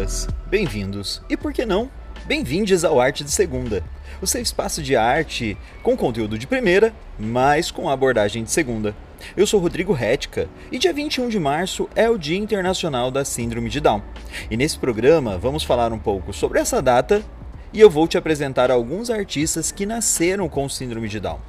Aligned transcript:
Bem-vindas, 0.00 0.28
bem-vindos 0.48 1.22
e, 1.28 1.36
por 1.36 1.52
que 1.52 1.66
não, 1.66 1.90
bem-vindes 2.24 2.84
ao 2.84 2.98
Arte 2.98 3.22
de 3.22 3.30
Segunda, 3.30 3.84
o 4.22 4.26
seu 4.26 4.40
espaço 4.40 4.82
de 4.82 4.96
arte 4.96 5.58
com 5.82 5.94
conteúdo 5.94 6.38
de 6.38 6.46
primeira, 6.46 6.94
mas 7.18 7.70
com 7.70 7.86
abordagem 7.86 8.42
de 8.42 8.50
segunda. 8.50 8.96
Eu 9.36 9.46
sou 9.46 9.60
Rodrigo 9.60 9.92
Retka 9.92 10.48
e 10.72 10.78
dia 10.78 10.90
21 10.90 11.28
de 11.28 11.38
março 11.38 11.86
é 11.94 12.08
o 12.08 12.16
Dia 12.16 12.38
Internacional 12.38 13.10
da 13.10 13.26
Síndrome 13.26 13.68
de 13.68 13.78
Down. 13.78 14.02
E 14.50 14.56
nesse 14.56 14.78
programa 14.78 15.36
vamos 15.36 15.64
falar 15.64 15.92
um 15.92 15.98
pouco 15.98 16.32
sobre 16.32 16.58
essa 16.58 16.80
data 16.80 17.22
e 17.70 17.78
eu 17.78 17.90
vou 17.90 18.08
te 18.08 18.16
apresentar 18.16 18.70
alguns 18.70 19.10
artistas 19.10 19.70
que 19.70 19.84
nasceram 19.84 20.48
com 20.48 20.66
Síndrome 20.66 21.10
de 21.10 21.20
Down. 21.20 21.40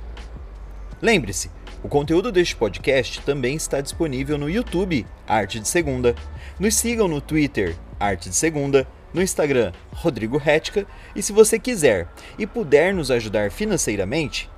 Lembre-se, 1.01 1.49
o 1.81 1.87
conteúdo 1.87 2.33
deste 2.33 2.57
podcast 2.57 3.21
também 3.21 3.55
está 3.55 3.79
disponível 3.79 4.37
no 4.37 4.49
YouTube 4.49 5.07
Arte 5.25 5.57
de 5.57 5.69
Segunda. 5.69 6.13
Nos 6.59 6.75
sigam 6.75 7.07
no 7.07 7.21
Twitter 7.21 7.77
Arte 8.01 8.29
de 8.29 8.35
Segunda, 8.35 8.87
no 9.13 9.21
Instagram 9.21 9.71
Rodrigo 9.93 10.37
Retka 10.37 10.85
e 11.15 11.21
se 11.21 11.31
você 11.31 11.59
quiser 11.59 12.07
e 12.37 12.47
puder 12.47 12.93
nos 12.93 13.11
ajudar 13.11 13.51
financeiramente, 13.51 14.49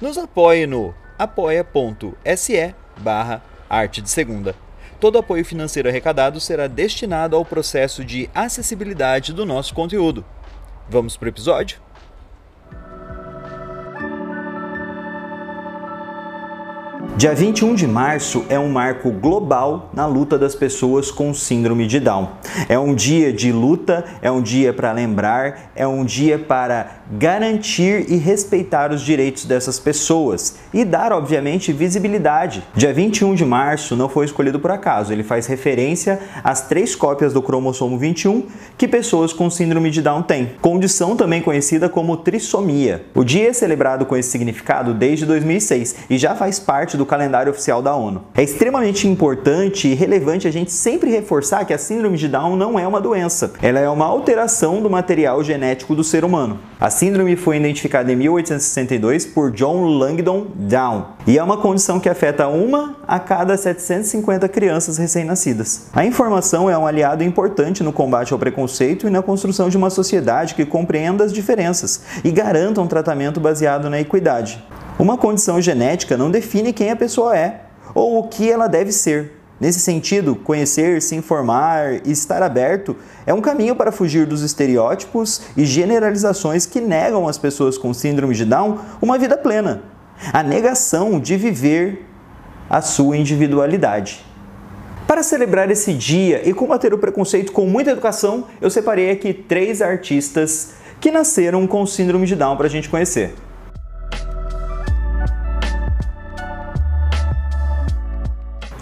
nos 0.00 0.16
apoie 0.16 0.66
no 0.66 0.94
apoia.se 1.18 2.74
barra 2.96 3.42
Arte 3.68 4.00
de 4.00 4.08
Segunda. 4.08 4.54
Todo 4.98 5.18
apoio 5.18 5.44
financeiro 5.44 5.88
arrecadado 5.88 6.40
será 6.40 6.66
destinado 6.66 7.36
ao 7.36 7.44
processo 7.44 8.04
de 8.04 8.28
acessibilidade 8.34 9.32
do 9.32 9.44
nosso 9.44 9.74
conteúdo. 9.74 10.24
Vamos 10.88 11.16
para 11.16 11.26
o 11.26 11.30
episódio? 11.30 11.89
Dia 17.20 17.34
21 17.34 17.74
de 17.74 17.86
março 17.86 18.46
é 18.48 18.58
um 18.58 18.70
marco 18.70 19.10
global 19.10 19.90
na 19.92 20.06
luta 20.06 20.38
das 20.38 20.54
pessoas 20.54 21.10
com 21.10 21.34
síndrome 21.34 21.86
de 21.86 22.00
Down. 22.00 22.30
É 22.66 22.78
um 22.78 22.94
dia 22.94 23.30
de 23.30 23.52
luta, 23.52 24.06
é 24.22 24.30
um 24.30 24.40
dia 24.40 24.72
para 24.72 24.90
lembrar, 24.90 25.70
é 25.76 25.86
um 25.86 26.02
dia 26.02 26.38
para 26.38 26.99
garantir 27.10 28.06
e 28.08 28.16
respeitar 28.16 28.92
os 28.92 29.02
direitos 29.02 29.44
dessas 29.44 29.78
pessoas 29.78 30.56
e 30.72 30.84
dar, 30.84 31.12
obviamente, 31.12 31.72
visibilidade. 31.72 32.62
Dia 32.74 32.92
21 32.92 33.34
de 33.34 33.44
março 33.44 33.96
não 33.96 34.08
foi 34.08 34.26
escolhido 34.26 34.60
por 34.60 34.70
acaso, 34.70 35.12
ele 35.12 35.24
faz 35.24 35.46
referência 35.46 36.20
às 36.44 36.62
três 36.68 36.94
cópias 36.94 37.32
do 37.32 37.42
cromossomo 37.42 37.98
21 37.98 38.46
que 38.78 38.86
pessoas 38.86 39.32
com 39.32 39.50
síndrome 39.50 39.90
de 39.90 40.02
Down 40.02 40.22
têm, 40.22 40.52
condição 40.60 41.16
também 41.16 41.42
conhecida 41.42 41.88
como 41.88 42.16
trissomia. 42.16 43.04
O 43.14 43.24
dia 43.24 43.48
é 43.48 43.52
celebrado 43.52 44.06
com 44.06 44.16
esse 44.16 44.30
significado 44.30 44.94
desde 44.94 45.26
2006 45.26 45.96
e 46.08 46.16
já 46.16 46.34
faz 46.34 46.58
parte 46.58 46.96
do 46.96 47.04
calendário 47.04 47.50
oficial 47.50 47.82
da 47.82 47.94
ONU. 47.94 48.22
É 48.34 48.42
extremamente 48.42 49.08
importante 49.08 49.88
e 49.88 49.94
relevante 49.94 50.46
a 50.46 50.50
gente 50.50 50.72
sempre 50.72 51.10
reforçar 51.10 51.64
que 51.64 51.72
a 51.72 51.78
síndrome 51.78 52.16
de 52.16 52.28
Down 52.28 52.56
não 52.56 52.78
é 52.78 52.86
uma 52.86 53.00
doença, 53.00 53.52
ela 53.60 53.80
é 53.80 53.88
uma 53.88 54.06
alteração 54.06 54.80
do 54.80 54.88
material 54.88 55.42
genético 55.42 55.94
do 55.94 56.04
ser 56.04 56.24
humano. 56.24 56.58
Síndrome 57.00 57.34
foi 57.34 57.56
identificada 57.56 58.12
em 58.12 58.16
1862 58.16 59.24
por 59.24 59.50
John 59.52 59.86
Langdon 59.86 60.48
Down 60.54 61.06
e 61.26 61.38
é 61.38 61.42
uma 61.42 61.56
condição 61.56 61.98
que 61.98 62.10
afeta 62.10 62.46
uma 62.46 62.94
a 63.08 63.18
cada 63.18 63.56
750 63.56 64.46
crianças 64.50 64.98
recém-nascidas. 64.98 65.86
A 65.94 66.04
informação 66.04 66.68
é 66.68 66.76
um 66.76 66.86
aliado 66.86 67.24
importante 67.24 67.82
no 67.82 67.90
combate 67.90 68.34
ao 68.34 68.38
preconceito 68.38 69.06
e 69.06 69.10
na 69.10 69.22
construção 69.22 69.70
de 69.70 69.78
uma 69.78 69.88
sociedade 69.88 70.54
que 70.54 70.66
compreenda 70.66 71.24
as 71.24 71.32
diferenças 71.32 72.02
e 72.22 72.30
garanta 72.30 72.82
um 72.82 72.86
tratamento 72.86 73.40
baseado 73.40 73.88
na 73.88 73.98
equidade. 73.98 74.62
Uma 74.98 75.16
condição 75.16 75.58
genética 75.58 76.18
não 76.18 76.30
define 76.30 76.70
quem 76.70 76.90
a 76.90 76.96
pessoa 76.96 77.34
é 77.34 77.62
ou 77.94 78.18
o 78.18 78.28
que 78.28 78.50
ela 78.50 78.66
deve 78.66 78.92
ser. 78.92 79.39
Nesse 79.60 79.78
sentido, 79.78 80.34
conhecer, 80.34 81.02
se 81.02 81.14
informar 81.14 82.00
e 82.06 82.10
estar 82.10 82.42
aberto 82.42 82.96
é 83.26 83.34
um 83.34 83.42
caminho 83.42 83.76
para 83.76 83.92
fugir 83.92 84.26
dos 84.26 84.40
estereótipos 84.40 85.42
e 85.54 85.66
generalizações 85.66 86.64
que 86.64 86.80
negam 86.80 87.28
às 87.28 87.36
pessoas 87.36 87.76
com 87.76 87.92
síndrome 87.92 88.34
de 88.34 88.46
Down 88.46 88.78
uma 89.02 89.18
vida 89.18 89.36
plena. 89.36 89.82
A 90.32 90.42
negação 90.42 91.20
de 91.20 91.36
viver 91.36 92.06
a 92.70 92.80
sua 92.80 93.18
individualidade. 93.18 94.24
Para 95.06 95.22
celebrar 95.22 95.70
esse 95.70 95.92
dia 95.92 96.48
e 96.48 96.54
combater 96.54 96.94
o 96.94 96.98
preconceito 96.98 97.52
com 97.52 97.66
muita 97.66 97.90
educação, 97.90 98.46
eu 98.62 98.70
separei 98.70 99.10
aqui 99.10 99.34
três 99.34 99.82
artistas 99.82 100.70
que 101.00 101.10
nasceram 101.10 101.66
com 101.66 101.84
síndrome 101.84 102.26
de 102.26 102.36
Down 102.36 102.56
para 102.56 102.66
a 102.66 102.70
gente 102.70 102.88
conhecer. 102.88 103.34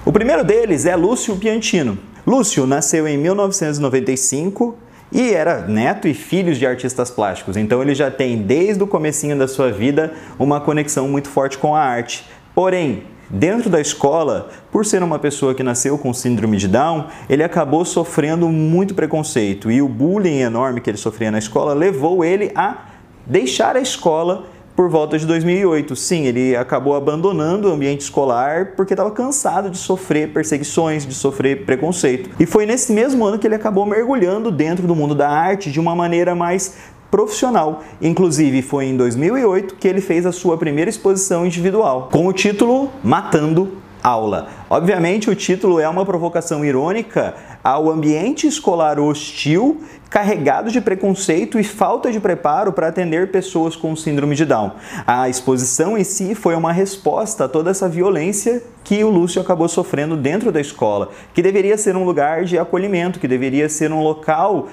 O 0.04 0.12
primeiro 0.12 0.44
deles 0.44 0.86
é 0.86 0.94
Lúcio 0.94 1.36
Piantino. 1.36 1.98
Lúcio 2.26 2.66
nasceu 2.66 3.06
em 3.06 3.18
1995 3.18 4.76
e 5.10 5.32
era 5.32 5.66
neto 5.66 6.06
e 6.06 6.14
filho 6.14 6.54
de 6.54 6.66
artistas 6.66 7.10
plásticos, 7.10 7.56
então 7.56 7.80
ele 7.82 7.94
já 7.94 8.10
tem 8.10 8.42
desde 8.42 8.82
o 8.82 8.86
comecinho 8.86 9.38
da 9.38 9.48
sua 9.48 9.72
vida 9.72 10.12
uma 10.38 10.60
conexão 10.60 11.08
muito 11.08 11.28
forte 11.28 11.56
com 11.58 11.74
a 11.74 11.80
arte. 11.80 12.26
Porém, 12.54 13.04
dentro 13.30 13.70
da 13.70 13.80
escola, 13.80 14.50
por 14.70 14.84
ser 14.84 15.02
uma 15.02 15.18
pessoa 15.18 15.54
que 15.54 15.62
nasceu 15.62 15.98
com 15.98 16.12
síndrome 16.12 16.58
de 16.58 16.68
Down, 16.68 17.06
ele 17.28 17.42
acabou 17.42 17.84
sofrendo 17.84 18.48
muito 18.48 18.94
preconceito 18.94 19.70
e 19.70 19.82
o 19.82 19.88
bullying 19.88 20.40
enorme 20.40 20.80
que 20.80 20.90
ele 20.90 20.98
sofria 20.98 21.30
na 21.30 21.38
escola 21.38 21.74
levou 21.74 22.24
ele 22.24 22.52
a 22.54 22.86
deixar 23.26 23.76
a 23.76 23.80
escola 23.80 24.46
por 24.78 24.88
volta 24.88 25.18
de 25.18 25.26
2008. 25.26 25.96
Sim, 25.96 26.26
ele 26.26 26.54
acabou 26.54 26.94
abandonando 26.94 27.68
o 27.68 27.72
ambiente 27.72 28.02
escolar 28.02 28.74
porque 28.76 28.92
estava 28.92 29.10
cansado 29.10 29.70
de 29.70 29.76
sofrer 29.76 30.32
perseguições, 30.32 31.04
de 31.04 31.14
sofrer 31.14 31.64
preconceito. 31.64 32.30
E 32.38 32.46
foi 32.46 32.64
nesse 32.64 32.92
mesmo 32.92 33.24
ano 33.24 33.40
que 33.40 33.46
ele 33.48 33.56
acabou 33.56 33.84
mergulhando 33.84 34.52
dentro 34.52 34.86
do 34.86 34.94
mundo 34.94 35.16
da 35.16 35.28
arte 35.28 35.72
de 35.72 35.80
uma 35.80 35.96
maneira 35.96 36.32
mais 36.32 36.76
profissional. 37.10 37.82
Inclusive, 38.00 38.62
foi 38.62 38.84
em 38.84 38.96
2008 38.96 39.74
que 39.74 39.88
ele 39.88 40.00
fez 40.00 40.24
a 40.24 40.30
sua 40.30 40.56
primeira 40.56 40.88
exposição 40.88 41.44
individual, 41.44 42.08
com 42.12 42.28
o 42.28 42.32
título 42.32 42.88
Matando 43.02 43.72
Aula. 44.02 44.48
Obviamente, 44.70 45.30
o 45.30 45.34
título 45.34 45.80
é 45.80 45.88
uma 45.88 46.04
provocação 46.04 46.64
irônica 46.64 47.34
ao 47.62 47.90
ambiente 47.90 48.46
escolar 48.46 48.98
hostil, 48.98 49.82
carregado 50.08 50.70
de 50.70 50.80
preconceito 50.80 51.58
e 51.58 51.64
falta 51.64 52.10
de 52.10 52.18
preparo 52.18 52.72
para 52.72 52.88
atender 52.88 53.30
pessoas 53.30 53.76
com 53.76 53.94
síndrome 53.94 54.34
de 54.34 54.44
Down. 54.44 54.72
A 55.06 55.28
exposição 55.28 55.98
em 55.98 56.04
si 56.04 56.34
foi 56.34 56.54
uma 56.54 56.72
resposta 56.72 57.44
a 57.44 57.48
toda 57.48 57.70
essa 57.70 57.88
violência 57.88 58.62
que 58.84 59.02
o 59.04 59.10
Lúcio 59.10 59.40
acabou 59.40 59.68
sofrendo 59.68 60.16
dentro 60.16 60.50
da 60.50 60.60
escola, 60.60 61.10
que 61.34 61.42
deveria 61.42 61.76
ser 61.76 61.96
um 61.96 62.04
lugar 62.04 62.44
de 62.44 62.58
acolhimento, 62.58 63.20
que 63.20 63.28
deveria 63.28 63.68
ser 63.68 63.92
um 63.92 64.02
local 64.02 64.68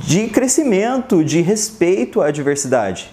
de 0.00 0.28
crescimento, 0.28 1.22
de 1.22 1.40
respeito 1.40 2.22
à 2.22 2.30
diversidade. 2.30 3.10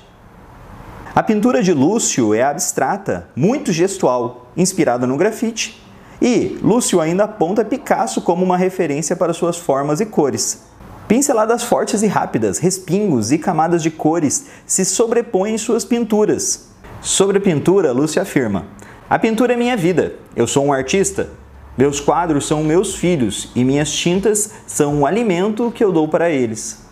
A 1.13 1.21
pintura 1.21 1.61
de 1.61 1.73
Lúcio 1.73 2.33
é 2.33 2.41
abstrata, 2.41 3.27
muito 3.35 3.73
gestual, 3.73 4.40
inspirada 4.55 5.07
no 5.07 5.17
grafite, 5.17 5.81
e 6.21 6.59
Lúcio 6.61 7.01
ainda 7.01 7.23
aponta 7.23 7.65
Picasso 7.65 8.21
como 8.21 8.45
uma 8.45 8.57
referência 8.57 9.15
para 9.15 9.33
suas 9.33 9.57
formas 9.57 9.99
e 9.99 10.05
cores. 10.05 10.63
Pinceladas 11.07 11.63
fortes 11.63 12.03
e 12.03 12.07
rápidas, 12.07 12.59
respingos 12.59 13.31
e 13.31 13.37
camadas 13.37 13.81
de 13.81 13.89
cores 13.89 14.45
se 14.65 14.85
sobrepõem 14.85 15.55
em 15.55 15.57
suas 15.57 15.83
pinturas. 15.83 16.69
Sobre 17.01 17.39
a 17.39 17.41
pintura, 17.41 17.91
Lúcio 17.91 18.21
afirma: 18.21 18.65
A 19.09 19.17
pintura 19.17 19.53
é 19.53 19.57
minha 19.57 19.75
vida. 19.75 20.13
Eu 20.35 20.45
sou 20.45 20.63
um 20.63 20.71
artista. 20.71 21.29
Meus 21.77 21.99
quadros 21.99 22.45
são 22.45 22.63
meus 22.63 22.95
filhos 22.95 23.49
e 23.55 23.63
minhas 23.63 23.91
tintas 23.91 24.51
são 24.67 25.01
o 25.01 25.05
alimento 25.05 25.71
que 25.71 25.83
eu 25.83 25.91
dou 25.91 26.07
para 26.07 26.29
eles. 26.29 26.85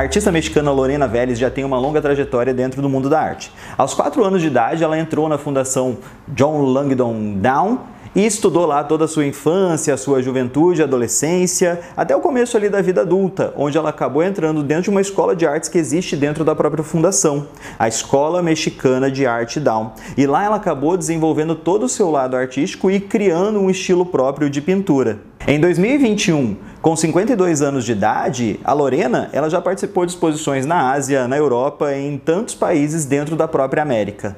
A 0.00 0.02
artista 0.04 0.32
mexicana 0.32 0.72
Lorena 0.72 1.06
Vélez 1.06 1.38
já 1.38 1.50
tem 1.50 1.62
uma 1.62 1.78
longa 1.78 2.00
trajetória 2.00 2.54
dentro 2.54 2.80
do 2.80 2.88
mundo 2.88 3.10
da 3.10 3.20
arte. 3.20 3.52
Aos 3.76 3.92
4 3.92 4.24
anos 4.24 4.40
de 4.40 4.46
idade, 4.46 4.82
ela 4.82 4.98
entrou 4.98 5.28
na 5.28 5.36
fundação 5.36 5.98
John 6.26 6.62
Langdon 6.62 7.34
Down 7.34 7.80
e 8.14 8.24
estudou 8.24 8.64
lá 8.64 8.82
toda 8.82 9.04
a 9.04 9.08
sua 9.08 9.26
infância, 9.26 9.92
a 9.92 9.98
sua 9.98 10.22
juventude, 10.22 10.82
adolescência, 10.82 11.80
até 11.94 12.16
o 12.16 12.20
começo 12.20 12.56
ali 12.56 12.70
da 12.70 12.80
vida 12.80 13.02
adulta, 13.02 13.52
onde 13.58 13.76
ela 13.76 13.90
acabou 13.90 14.22
entrando 14.22 14.62
dentro 14.62 14.84
de 14.84 14.90
uma 14.90 15.02
escola 15.02 15.36
de 15.36 15.46
artes 15.46 15.68
que 15.68 15.76
existe 15.76 16.16
dentro 16.16 16.46
da 16.46 16.54
própria 16.54 16.82
fundação, 16.82 17.48
a 17.78 17.86
Escola 17.86 18.42
Mexicana 18.42 19.10
de 19.10 19.26
Arte 19.26 19.60
Down. 19.60 19.92
E 20.16 20.26
lá 20.26 20.42
ela 20.42 20.56
acabou 20.56 20.96
desenvolvendo 20.96 21.54
todo 21.54 21.82
o 21.82 21.90
seu 21.90 22.10
lado 22.10 22.38
artístico 22.38 22.90
e 22.90 23.00
criando 23.00 23.60
um 23.60 23.68
estilo 23.68 24.06
próprio 24.06 24.48
de 24.48 24.62
pintura. 24.62 25.29
Em 25.48 25.58
2021, 25.58 26.54
com 26.82 26.94
52 26.94 27.62
anos 27.62 27.84
de 27.86 27.92
idade, 27.92 28.60
a 28.62 28.74
Lorena 28.74 29.30
ela 29.32 29.48
já 29.48 29.60
participou 29.60 30.04
de 30.04 30.12
exposições 30.12 30.66
na 30.66 30.92
Ásia, 30.92 31.26
na 31.26 31.36
Europa 31.36 31.92
e 31.94 32.06
em 32.06 32.18
tantos 32.18 32.54
países 32.54 33.06
dentro 33.06 33.34
da 33.34 33.48
própria 33.48 33.82
América. 33.82 34.36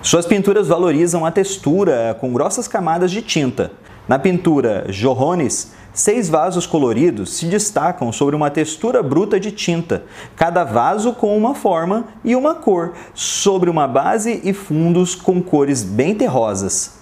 Suas 0.00 0.26
pinturas 0.26 0.68
valorizam 0.68 1.26
a 1.26 1.32
textura 1.32 2.16
com 2.20 2.32
grossas 2.32 2.68
camadas 2.68 3.10
de 3.10 3.20
tinta. 3.20 3.72
Na 4.08 4.16
pintura 4.16 4.86
Jorrones, 4.88 5.72
seis 5.92 6.28
vasos 6.28 6.66
coloridos 6.66 7.34
se 7.34 7.46
destacam 7.46 8.12
sobre 8.12 8.36
uma 8.36 8.48
textura 8.48 9.02
bruta 9.02 9.40
de 9.40 9.50
tinta, 9.50 10.04
cada 10.36 10.62
vaso 10.62 11.12
com 11.12 11.36
uma 11.36 11.54
forma 11.54 12.04
e 12.24 12.36
uma 12.36 12.54
cor, 12.54 12.92
sobre 13.12 13.68
uma 13.68 13.88
base 13.88 14.40
e 14.44 14.52
fundos 14.52 15.16
com 15.16 15.42
cores 15.42 15.82
bem 15.82 16.14
terrosas. 16.14 16.99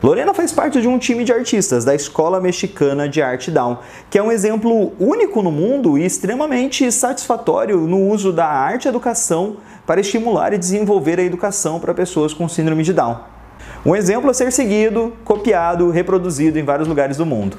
Lorena 0.00 0.32
faz 0.32 0.52
parte 0.52 0.80
de 0.80 0.86
um 0.86 0.96
time 0.96 1.24
de 1.24 1.32
artistas 1.32 1.84
da 1.84 1.92
Escola 1.92 2.40
Mexicana 2.40 3.08
de 3.08 3.20
Arte 3.20 3.50
Down, 3.50 3.78
que 4.08 4.16
é 4.16 4.22
um 4.22 4.30
exemplo 4.30 4.92
único 5.00 5.42
no 5.42 5.50
mundo 5.50 5.98
e 5.98 6.06
extremamente 6.06 6.90
satisfatório 6.92 7.78
no 7.80 8.08
uso 8.08 8.32
da 8.32 8.46
arte 8.46 8.86
educação 8.86 9.56
para 9.84 10.00
estimular 10.00 10.52
e 10.52 10.58
desenvolver 10.58 11.18
a 11.18 11.24
educação 11.24 11.80
para 11.80 11.92
pessoas 11.92 12.32
com 12.32 12.48
síndrome 12.48 12.84
de 12.84 12.92
Down. 12.92 13.18
Um 13.84 13.96
exemplo 13.96 14.30
a 14.30 14.34
ser 14.34 14.52
seguido, 14.52 15.14
copiado, 15.24 15.90
reproduzido 15.90 16.60
em 16.60 16.64
vários 16.64 16.86
lugares 16.86 17.16
do 17.16 17.26
mundo. 17.26 17.58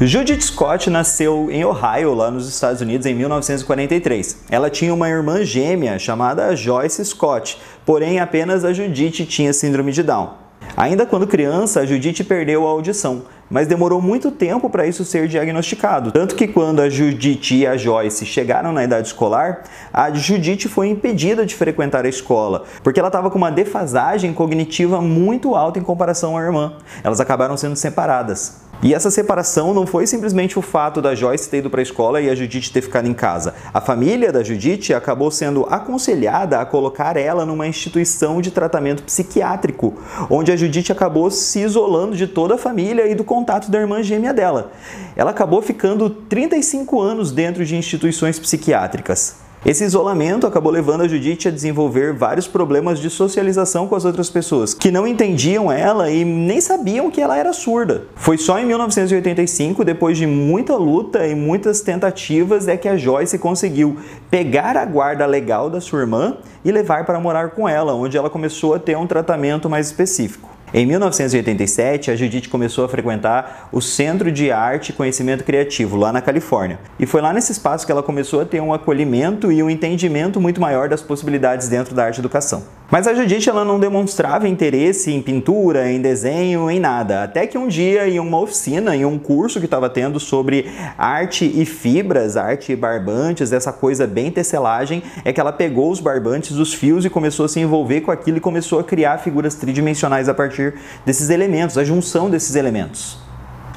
Judith 0.00 0.42
Scott 0.42 0.88
nasceu 0.88 1.50
em 1.50 1.64
Ohio, 1.64 2.14
lá 2.14 2.30
nos 2.30 2.48
Estados 2.48 2.80
Unidos, 2.80 3.04
em 3.04 3.14
1943. 3.14 4.44
Ela 4.48 4.70
tinha 4.70 4.94
uma 4.94 5.08
irmã 5.08 5.44
gêmea 5.44 5.98
chamada 5.98 6.54
Joyce 6.54 7.04
Scott, 7.04 7.58
porém 7.84 8.20
apenas 8.20 8.64
a 8.64 8.72
Judith 8.72 9.26
tinha 9.26 9.52
síndrome 9.52 9.90
de 9.90 10.04
Down. 10.04 10.34
Ainda 10.76 11.04
quando 11.04 11.26
criança, 11.26 11.80
a 11.80 11.84
Judith 11.84 12.22
perdeu 12.22 12.64
a 12.64 12.70
audição, 12.70 13.24
mas 13.50 13.66
demorou 13.66 14.00
muito 14.00 14.30
tempo 14.30 14.70
para 14.70 14.86
isso 14.86 15.04
ser 15.04 15.26
diagnosticado. 15.26 16.12
Tanto 16.12 16.36
que 16.36 16.46
quando 16.46 16.78
a 16.78 16.88
Judith 16.88 17.50
e 17.50 17.66
a 17.66 17.76
Joyce 17.76 18.24
chegaram 18.24 18.72
na 18.72 18.84
idade 18.84 19.08
escolar, 19.08 19.64
a 19.92 20.12
Judith 20.12 20.68
foi 20.68 20.86
impedida 20.86 21.44
de 21.44 21.56
frequentar 21.56 22.04
a 22.04 22.08
escola, 22.08 22.62
porque 22.84 23.00
ela 23.00 23.08
estava 23.08 23.30
com 23.30 23.38
uma 23.38 23.50
defasagem 23.50 24.32
cognitiva 24.32 25.00
muito 25.00 25.56
alta 25.56 25.80
em 25.80 25.82
comparação 25.82 26.38
à 26.38 26.40
irmã. 26.40 26.74
Elas 27.02 27.18
acabaram 27.18 27.56
sendo 27.56 27.74
separadas. 27.74 28.67
E 28.80 28.94
essa 28.94 29.10
separação 29.10 29.74
não 29.74 29.84
foi 29.84 30.06
simplesmente 30.06 30.56
o 30.56 30.62
fato 30.62 31.02
da 31.02 31.12
Joyce 31.12 31.50
ter 31.50 31.58
ido 31.58 31.68
para 31.68 31.80
a 31.80 31.82
escola 31.82 32.20
e 32.20 32.30
a 32.30 32.34
Judith 32.34 32.70
ter 32.72 32.80
ficado 32.80 33.08
em 33.08 33.14
casa. 33.14 33.52
A 33.74 33.80
família 33.80 34.30
da 34.30 34.44
Judith 34.44 34.92
acabou 34.94 35.32
sendo 35.32 35.66
aconselhada 35.68 36.60
a 36.60 36.64
colocar 36.64 37.16
ela 37.16 37.44
numa 37.44 37.66
instituição 37.66 38.40
de 38.40 38.52
tratamento 38.52 39.02
psiquiátrico, 39.02 39.94
onde 40.30 40.52
a 40.52 40.56
Judith 40.56 40.92
acabou 40.92 41.28
se 41.28 41.60
isolando 41.60 42.16
de 42.16 42.28
toda 42.28 42.54
a 42.54 42.58
família 42.58 43.08
e 43.08 43.16
do 43.16 43.24
contato 43.24 43.68
da 43.68 43.80
irmã 43.80 44.00
gêmea 44.00 44.32
dela. 44.32 44.70
Ela 45.16 45.32
acabou 45.32 45.60
ficando 45.60 46.08
35 46.08 47.00
anos 47.00 47.32
dentro 47.32 47.64
de 47.64 47.74
instituições 47.74 48.38
psiquiátricas. 48.38 49.47
Esse 49.66 49.84
isolamento 49.84 50.46
acabou 50.46 50.70
levando 50.70 51.00
a 51.00 51.08
Judith 51.08 51.48
a 51.48 51.50
desenvolver 51.50 52.12
vários 52.12 52.46
problemas 52.46 53.00
de 53.00 53.10
socialização 53.10 53.88
com 53.88 53.96
as 53.96 54.04
outras 54.04 54.30
pessoas, 54.30 54.72
que 54.72 54.90
não 54.90 55.04
entendiam 55.04 55.70
ela 55.70 56.10
e 56.10 56.24
nem 56.24 56.60
sabiam 56.60 57.10
que 57.10 57.20
ela 57.20 57.36
era 57.36 57.52
surda. 57.52 58.04
Foi 58.14 58.38
só 58.38 58.58
em 58.60 58.64
1985, 58.64 59.84
depois 59.84 60.16
de 60.16 60.28
muita 60.28 60.76
luta 60.76 61.26
e 61.26 61.34
muitas 61.34 61.80
tentativas, 61.80 62.68
é 62.68 62.76
que 62.76 62.88
a 62.88 62.96
Joyce 62.96 63.36
conseguiu 63.36 63.96
pegar 64.30 64.76
a 64.76 64.84
guarda 64.84 65.26
legal 65.26 65.68
da 65.68 65.80
sua 65.80 66.00
irmã 66.00 66.36
e 66.64 66.70
levar 66.70 67.04
para 67.04 67.18
morar 67.18 67.50
com 67.50 67.68
ela, 67.68 67.92
onde 67.94 68.16
ela 68.16 68.30
começou 68.30 68.74
a 68.74 68.78
ter 68.78 68.96
um 68.96 69.08
tratamento 69.08 69.68
mais 69.68 69.86
específico. 69.88 70.57
Em 70.72 70.84
1987, 70.84 72.10
a 72.10 72.16
Judith 72.16 72.48
começou 72.48 72.84
a 72.84 72.88
frequentar 72.88 73.68
o 73.72 73.80
Centro 73.80 74.30
de 74.30 74.50
Arte 74.50 74.90
e 74.90 74.92
Conhecimento 74.92 75.42
Criativo, 75.42 75.96
lá 75.96 76.12
na 76.12 76.20
Califórnia. 76.20 76.78
E 76.98 77.06
foi 77.06 77.22
lá 77.22 77.32
nesse 77.32 77.52
espaço 77.52 77.86
que 77.86 77.92
ela 77.92 78.02
começou 78.02 78.40
a 78.42 78.44
ter 78.44 78.60
um 78.60 78.72
acolhimento 78.72 79.50
e 79.50 79.62
um 79.62 79.70
entendimento 79.70 80.40
muito 80.40 80.60
maior 80.60 80.88
das 80.88 81.00
possibilidades 81.00 81.68
dentro 81.68 81.94
da 81.94 82.04
arte 82.04 82.20
educação. 82.20 82.77
Mas 82.90 83.06
a 83.06 83.12
Judith 83.12 83.46
ela 83.46 83.66
não 83.66 83.78
demonstrava 83.78 84.48
interesse 84.48 85.12
em 85.12 85.20
pintura, 85.20 85.92
em 85.92 86.00
desenho, 86.00 86.70
em 86.70 86.80
nada. 86.80 87.22
Até 87.22 87.46
que 87.46 87.58
um 87.58 87.68
dia, 87.68 88.08
em 88.08 88.18
uma 88.18 88.40
oficina, 88.40 88.96
em 88.96 89.04
um 89.04 89.18
curso 89.18 89.58
que 89.58 89.66
estava 89.66 89.90
tendo 89.90 90.18
sobre 90.18 90.70
arte 90.96 91.44
e 91.44 91.66
fibras, 91.66 92.34
arte 92.34 92.72
e 92.72 92.76
barbantes, 92.76 93.52
essa 93.52 93.74
coisa 93.74 94.06
bem 94.06 94.30
tecelagem, 94.30 95.02
é 95.22 95.34
que 95.34 95.40
ela 95.40 95.52
pegou 95.52 95.90
os 95.90 96.00
barbantes, 96.00 96.56
os 96.56 96.72
fios 96.72 97.04
e 97.04 97.10
começou 97.10 97.44
a 97.44 97.48
se 97.48 97.60
envolver 97.60 98.00
com 98.00 98.10
aquilo 98.10 98.38
e 98.38 98.40
começou 98.40 98.80
a 98.80 98.84
criar 98.84 99.18
figuras 99.18 99.54
tridimensionais 99.54 100.26
a 100.26 100.32
partir 100.32 100.74
desses 101.04 101.28
elementos, 101.28 101.76
a 101.76 101.84
junção 101.84 102.30
desses 102.30 102.56
elementos. 102.56 103.27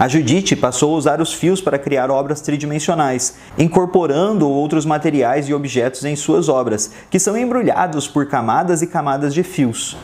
A 0.01 0.07
Judite 0.07 0.55
passou 0.55 0.95
a 0.95 0.97
usar 0.97 1.21
os 1.21 1.31
fios 1.31 1.61
para 1.61 1.77
criar 1.77 2.09
obras 2.09 2.41
tridimensionais, 2.41 3.35
incorporando 3.55 4.49
outros 4.49 4.83
materiais 4.83 5.47
e 5.47 5.53
objetos 5.53 6.03
em 6.03 6.15
suas 6.15 6.49
obras, 6.49 6.89
que 7.11 7.19
são 7.19 7.37
embrulhados 7.37 8.07
por 8.07 8.25
camadas 8.25 8.81
e 8.81 8.87
camadas 8.87 9.31
de 9.31 9.43
fios. 9.43 9.95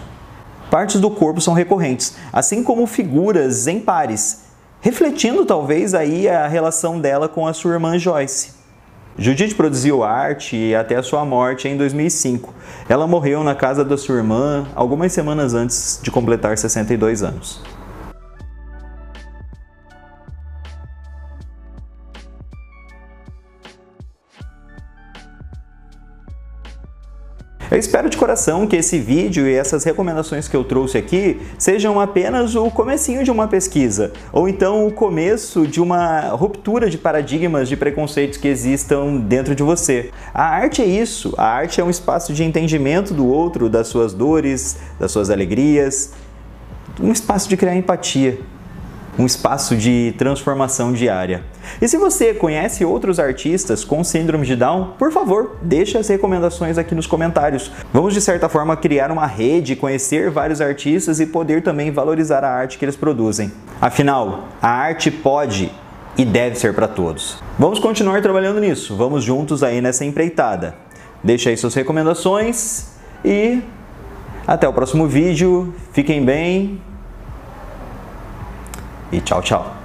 Partes 0.70 1.02
do 1.02 1.10
corpo 1.10 1.42
são 1.42 1.56
recorrentes, 1.56 2.16
assim 2.32 2.64
como 2.64 2.86
figuras 2.86 3.66
em 3.66 3.80
pares, 3.80 4.44
refletindo 4.82 5.44
talvez 5.48 5.96
aí 5.96 6.30
a 6.30 6.48
relação 6.48 7.00
dela 7.00 7.28
com 7.28 7.48
a 7.48 7.54
sua 7.54 7.74
irmã 7.74 7.98
Joyce. 7.98 8.52
Judith 9.18 9.56
produziu 9.56 10.04
arte 10.04 10.76
até 10.76 10.96
a 10.96 11.02
sua 11.02 11.26
morte 11.26 11.68
em 11.68 11.76
2005. 11.76 12.54
Ela 12.88 13.08
morreu 13.08 13.44
na 13.44 13.56
casa 13.56 13.84
da 13.84 13.98
sua 13.98 14.18
irmã 14.18 14.68
algumas 14.76 15.12
semanas 15.12 15.56
antes 15.56 16.00
de 16.04 16.12
completar 16.12 16.56
62 16.56 17.24
anos. 17.24 17.76
Eu 27.69 27.78
espero 27.78 28.10
de 28.10 28.16
coração 28.16 28.66
que 28.66 28.78
esse 28.78 28.98
vídeo 28.98 29.46
e 29.46 29.54
essas 29.54 29.84
recomendações 29.84 30.48
que 30.48 30.56
eu 30.56 30.64
trouxe 30.64 30.98
aqui 30.98 31.42
sejam 31.58 32.00
apenas 32.00 32.56
o 32.56 32.72
comecinho 32.72 33.25
de 33.25 33.30
uma 33.30 33.46
pesquisa, 33.46 34.14
ou 34.31 34.48
então 34.48 34.88
o 34.88 34.92
começo 34.92 35.68
de 35.68 35.81
uma 35.81 36.30
ruptura 36.30 36.90
de 36.90 36.98
paradigmas 36.98 37.68
de 37.68 37.75
preconceitos 37.75 38.38
que 38.38 38.48
existam 38.48 39.18
dentro 39.18 39.54
de 39.54 39.64
você. 39.64 40.12
A 40.34 40.46
arte 40.46 40.81
é 40.81 40.86
isso, 40.86 41.34
a 41.38 41.46
arte 41.46 41.81
é 41.81 41.84
um 41.84 41.90
espaço 41.90 42.31
de 42.31 42.42
entendimento 42.42 43.14
do 43.14 43.28
outro, 43.28 43.68
das 43.68 43.90
suas 43.90 44.13
dores, 44.13 44.78
das 44.98 45.12
suas 45.12 45.30
alegrias, 45.30 46.13
um 47.02 47.12
espaço 47.12 47.50
de 47.50 47.58
criar 47.58 47.75
empatia 47.75 48.40
um 49.18 49.25
espaço 49.25 49.75
de 49.75 50.14
transformação 50.18 50.94
diária. 50.94 51.44
E 51.81 51.88
se 51.88 51.98
você 51.98 52.34
conhece 52.34 52.86
outros 52.86 53.19
artistas 53.19 53.84
com 53.84 54.04
síndrome 54.04 54.46
de 54.46 54.56
Down, 54.56 54.94
por 54.98 55.12
favor, 55.12 55.58
deixe 55.62 55.98
as 55.98 56.08
recomendações 56.08 56.78
aqui 56.78 56.94
nos 56.94 57.08
comentários. 57.08 57.72
Vamos 57.92 58.14
de 58.14 58.22
certa 58.22 58.48
forma 58.48 58.77
criar 58.77 59.12
uma 59.12 59.25
rede, 59.25 59.75
conhecer 59.75 60.30
vários 60.30 60.62
artistas 60.62 61.20
e 61.20 61.25
poder 61.25 61.63
também 61.63 61.91
valorizar 61.91 62.44
a 62.44 62.50
arte 62.50 62.77
que 62.77 62.86
eles 62.86 62.96
produzem. 62.96 63.51
Afinal, 63.82 64.50
a 64.62 64.70
arte 64.70 65.10
pode 65.10 65.72
e 66.18 66.25
deve 66.25 66.56
ser 66.56 66.74
para 66.74 66.88
todos. 66.88 67.38
Vamos 67.58 67.80
continuar 67.80 68.22
trabalhando 68.22 68.60
nisso. 68.60 68.96
Vamos 68.96 69.24
juntos 69.24 69.63
aí 69.63 69.82
nessa 69.82 70.06
empreitada. 70.06 70.75
Deixe 71.24 71.50
aí 71.50 71.58
suas 71.58 71.74
recomendações 71.74 72.88
e 73.24 73.62
até 74.46 74.68
o 74.68 74.74
próximo 74.74 75.08
vídeo. 75.08 75.74
Fiquem 75.91 76.24
bem 76.24 76.80
e 79.12 79.22
tchau, 79.22 79.42
tchau. 79.42 79.78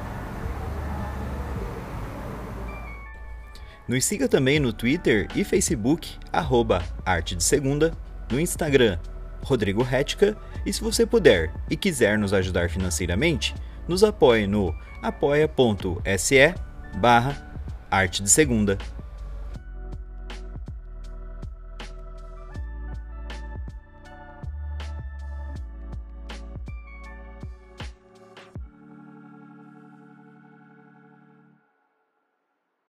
Nos 3.86 4.04
siga 4.04 4.28
também 4.28 4.58
no 4.58 4.72
Twitter 4.72 5.28
e 5.34 5.44
Facebook, 5.44 6.16
arroba 6.32 6.82
Arte 7.04 7.34
de 7.34 7.42
Segunda, 7.42 7.92
no 8.30 8.40
Instagram, 8.40 8.98
Rodrigo 9.42 9.82
Retica, 9.82 10.36
e 10.64 10.72
se 10.72 10.80
você 10.80 11.04
puder 11.04 11.52
e 11.68 11.76
quiser 11.76 12.16
nos 12.16 12.32
ajudar 12.32 12.70
financeiramente, 12.70 13.54
nos 13.88 14.04
apoie 14.04 14.46
no 14.46 14.74
apoia.se 15.02 16.54
barra 16.96 17.36
Arte 17.90 18.22
de 18.22 18.30
Segunda. 18.30 18.78